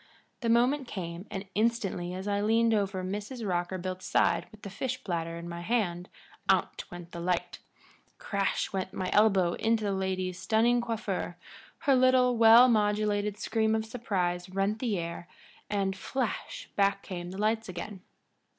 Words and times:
The 0.39 0.49
moment 0.49 0.87
came, 0.87 1.27
and 1.29 1.45
instantly 1.53 2.11
as 2.15 2.27
I 2.27 2.41
leaned 2.41 2.73
over 2.73 3.03
Mrs. 3.03 3.45
Rockerbilt's 3.47 4.07
side 4.07 4.47
with 4.49 4.63
the 4.63 4.69
fish 4.71 5.03
platter 5.03 5.37
in 5.37 5.47
my 5.47 5.61
hand 5.61 6.09
out 6.49 6.85
went 6.89 7.11
the 7.11 7.19
light; 7.19 7.59
crash 8.17 8.73
went 8.73 8.93
my 8.93 9.11
elbow 9.13 9.53
into 9.53 9.83
the 9.83 9.91
lady's 9.91 10.39
stunning 10.39 10.81
coiffure; 10.81 11.37
her 11.81 11.93
little, 11.95 12.35
well 12.35 12.67
modulated 12.67 13.37
scream 13.37 13.75
of 13.75 13.85
surprise 13.85 14.49
rent 14.49 14.79
the 14.79 14.97
air, 14.97 15.27
and, 15.69 15.95
flash, 15.95 16.67
back 16.75 17.03
came 17.03 17.29
the 17.29 17.37
lights 17.37 17.69
again. 17.69 18.01